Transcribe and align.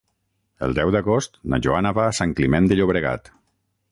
El 0.67 0.71
deu 0.77 0.91
d'agost 0.95 1.37
na 1.53 1.59
Joana 1.67 1.93
va 1.99 2.07
a 2.11 2.17
Sant 2.21 2.35
Climent 2.39 2.69
de 2.73 2.79
Llobregat. 2.79 3.33